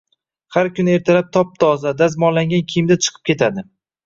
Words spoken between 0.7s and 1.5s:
kuni ertalab